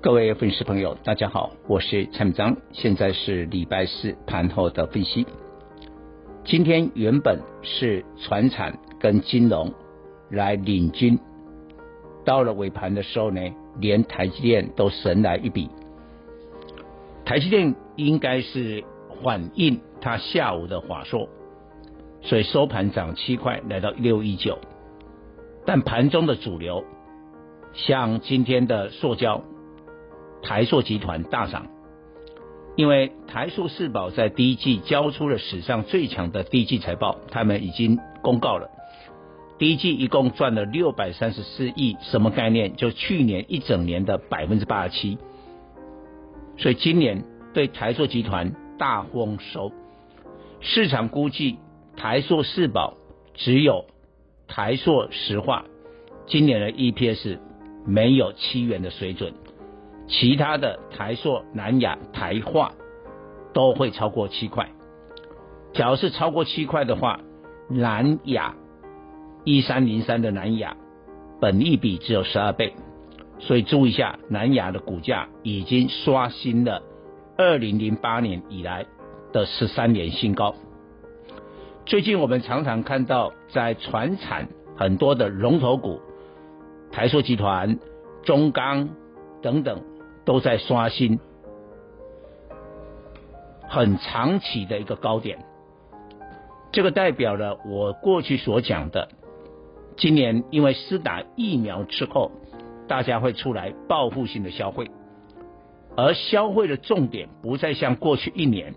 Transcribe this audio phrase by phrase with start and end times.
[0.00, 5.26] 各位粉丝朋友，大家好，我是蔡明章，现在是礼拜四盘后的分析。
[6.44, 9.74] 今天原本是传产跟金融
[10.30, 11.18] 来领军，
[12.24, 13.40] 到了尾盘的时候呢，
[13.80, 15.68] 连台积电都神来一笔。
[17.24, 18.84] 台积电应该是
[19.24, 21.28] 反映它下午的话说，
[22.22, 24.60] 所以收盘涨七块，来到六一九。
[25.66, 26.84] 但盘中的主流，
[27.72, 29.42] 像今天的塑胶。
[30.42, 31.66] 台塑集团大涨，
[32.76, 38.70] 因为台塑四宝在第一季交出了史上最强的第一季财报，他们已经公告了，
[39.58, 42.76] 第一季一共赚了六百三十四亿，什么概念？
[42.76, 45.18] 就去年一整年的百分之八十七，
[46.56, 49.72] 所以今年对台塑集团大丰收，
[50.60, 51.58] 市场估计
[51.96, 52.94] 台塑四宝
[53.34, 53.86] 只有
[54.46, 55.64] 台塑石化
[56.26, 57.38] 今年的 EPS
[57.84, 59.34] 没有七元的水准。
[60.08, 62.72] 其他的台塑、南亚、台化
[63.52, 64.70] 都会超过七块。
[65.74, 67.20] 假如是超过七块的话，
[67.68, 68.56] 南亚
[69.44, 70.76] 一三零三的南亚
[71.40, 72.72] 本益比只有十二倍，
[73.38, 76.82] 所以注意一下，南亚的股价已经刷新了
[77.36, 78.86] 二零零八年以来
[79.32, 80.54] 的十三年新高。
[81.84, 86.00] 最近我们常常看到在船产很多的龙头股，
[86.90, 87.78] 台塑集团、
[88.22, 88.88] 中钢
[89.42, 89.82] 等等。
[90.28, 91.18] 都在刷新
[93.66, 95.38] 很长期的一个高点，
[96.70, 99.08] 这个代表了我过去所讲的，
[99.96, 102.30] 今年因为施打疫苗之后，
[102.86, 104.90] 大家会出来报复性的消费，
[105.96, 108.74] 而消费的重点不再像过去一年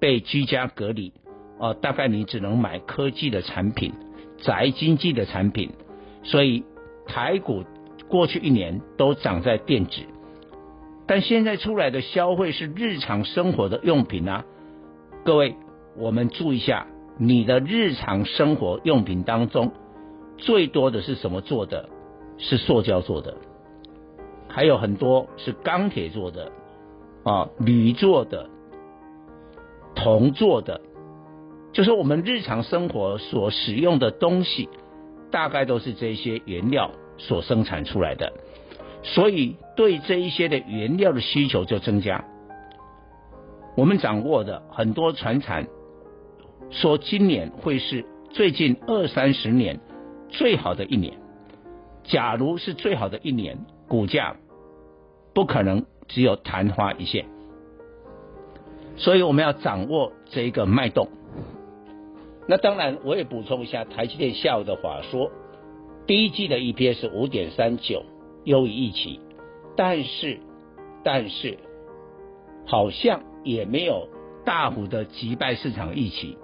[0.00, 1.12] 被居家隔离，
[1.60, 3.92] 哦，大概你只能买科技的产品、
[4.38, 5.70] 宅经济的产品，
[6.24, 6.64] 所以
[7.06, 7.62] 台股
[8.08, 10.02] 过去一年都涨在电子。
[11.08, 14.44] 但现在出来的消费是日常生活的用品啊，
[15.24, 15.56] 各位，
[15.96, 16.86] 我们注意一下，
[17.18, 19.72] 你的日常生活用品当中
[20.36, 21.88] 最多的是什么做的？
[22.36, 23.36] 是塑胶做的，
[24.48, 26.52] 还有很多是钢铁做的，
[27.24, 28.48] 啊，铝做的，
[29.96, 30.80] 铜做的，
[31.72, 34.68] 就是我们日常生活所使用的东西，
[35.32, 38.32] 大概都是这些原料所生产出来的。
[39.14, 42.24] 所以对这一些的原料的需求就增加。
[43.76, 45.66] 我们掌握的很多传产
[46.70, 49.80] 说今年会是最近二三十年
[50.28, 51.14] 最好的一年。
[52.04, 54.36] 假如是最好的一年，股价
[55.34, 57.26] 不可能只有昙花一现。
[58.96, 61.08] 所以我们要掌握这一个脉动。
[62.46, 65.30] 那当然，我也补充一下台积电下午的话说，
[66.06, 68.02] 第一季的 EPS 五点三九。
[68.48, 69.20] 优于预期，
[69.76, 70.40] 但是，
[71.04, 71.58] 但是，
[72.64, 74.08] 好像也没有
[74.42, 76.38] 大幅的击败市场预期，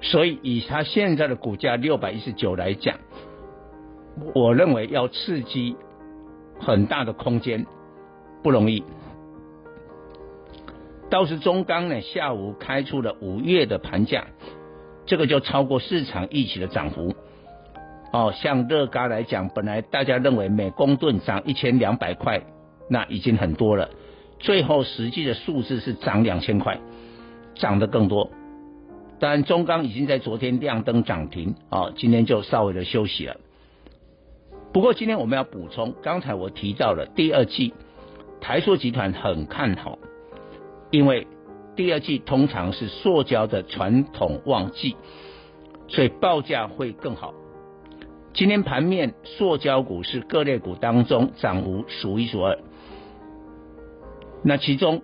[0.00, 2.98] 所以以它现在的股价六百一十九来讲，
[4.34, 5.76] 我认为要刺激
[6.58, 7.64] 很大的空间
[8.42, 8.82] 不容易。
[11.08, 14.26] 倒是中钢呢，下午开出了五月的盘价，
[15.06, 17.14] 这个就超过市场预期的涨幅。
[18.16, 22.40] 哦，像乐嘉来讲，本来大家认为每公吨涨一千两百块，
[22.88, 23.90] 那已经很多了。
[24.38, 26.80] 最后实际的数字是涨两千块，
[27.56, 28.30] 涨得更多。
[29.20, 33.36] 当然，中钢已经在昨天亮灯涨停，哦，今天就稍微的休息了。
[34.72, 37.74] 不过今天我们要补充，刚才我提到了第二季
[38.40, 39.98] 台塑集团很看好，
[40.90, 41.26] 因为
[41.76, 44.96] 第二季通常是塑胶的传统旺季，
[45.88, 47.34] 所以报价会更好。
[48.36, 52.58] 今天盘面，塑胶股是各类股当中涨幅数一数二。
[54.44, 55.00] 那其中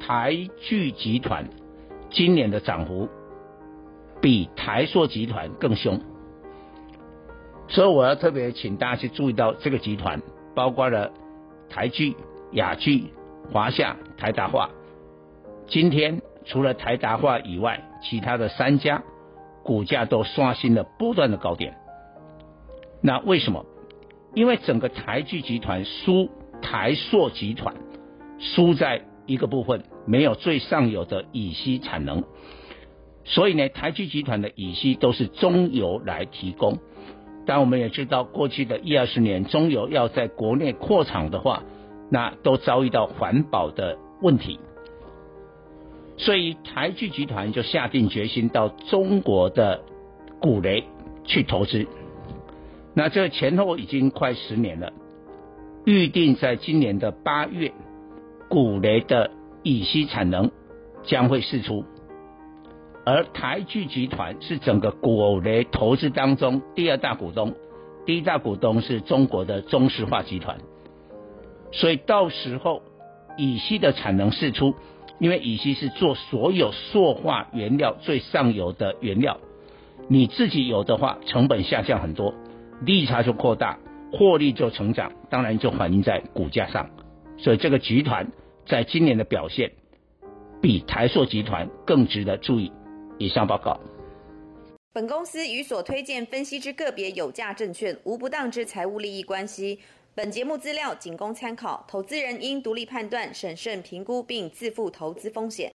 [0.00, 1.48] 台聚集团
[2.10, 3.08] 今年的涨幅
[4.20, 6.00] 比台塑集团更凶，
[7.68, 10.20] 所以我要特别请大家去注意到这个集团，
[10.56, 11.12] 包括了
[11.70, 12.16] 台聚、
[12.50, 13.12] 雅聚、
[13.52, 14.70] 华夏、台达化。
[15.68, 19.04] 今天除了台达化以外，其他的三家
[19.62, 21.76] 股价都刷新了波段的高点。
[23.02, 23.66] 那为什么？
[24.34, 26.30] 因为整个台聚集团输
[26.62, 27.74] 台塑集团，
[28.38, 32.24] 输在一个部分没有最上游的乙烯产能，
[33.24, 36.78] 所以呢，台聚集团的乙烯都是中油来提供。
[37.44, 41.64] 但我们也知道，过去的一二十年，中油要在国内扩厂的话，
[42.08, 44.60] 那都遭遇到环保的问题，
[46.16, 49.82] 所以台聚集团就下定决心到中国的
[50.40, 50.84] 古雷
[51.24, 51.86] 去投资。
[52.94, 54.92] 那这前后已经快十年了，
[55.84, 57.72] 预定在今年的八月，
[58.48, 59.30] 古雷的
[59.62, 60.50] 乙烯产能
[61.02, 61.84] 将会释出。
[63.04, 67.54] 而台聚集团是整个古雷投资当中第二大股东，
[68.06, 70.58] 第一大股东是中国的中石化集团，
[71.72, 72.82] 所以到时候
[73.36, 74.74] 乙烯的产能释出，
[75.18, 79.38] 因为乙烯是做所有塑化原料最上游的原料，
[80.08, 82.34] 你自己有的话，成本下降很多，
[82.80, 83.78] 利差就扩大，
[84.12, 86.90] 获利就成长，当然就反映在股价上，
[87.38, 88.26] 所以这个集团
[88.66, 89.70] 在今年的表现
[90.60, 92.72] 比台塑集团更值得注意。
[93.18, 93.78] 以上报告。
[94.94, 99.78] 本公司与所推荐分析之个别有价证券无不当之财务利益关系。
[100.14, 105.70] 本节目资料仅供参考，投资人应独立判断、审慎评估并自负投资风险。